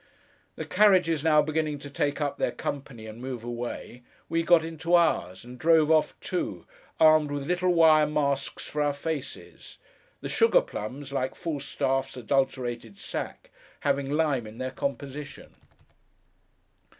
[0.55, 4.95] The carriages now beginning to take up their company, and move away, we got into
[4.95, 6.65] ours, and drove off too,
[6.99, 9.77] armed with little wire masks for our faces;
[10.21, 13.51] the sugar plums, like Falstaff's adulterated sack,
[13.81, 15.53] having lime in their composition.